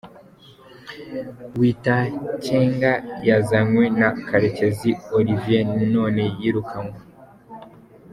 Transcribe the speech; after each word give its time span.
Witakenge 1.59 2.91
yazanywe 3.29 3.83
na 3.99 4.09
Karekezi 4.27 4.91
Olivier 5.17 5.65
none 5.93 6.23
yirukanwe. 6.39 6.97